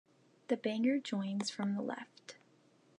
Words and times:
The 0.47 0.57
Banger 0.57 0.97
joins 0.97 1.51
from 1.51 1.75
the 1.75 1.81
left. 1.83 2.35